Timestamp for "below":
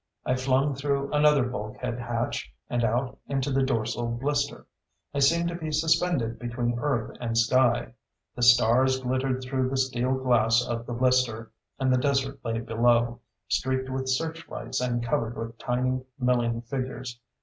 12.61-13.19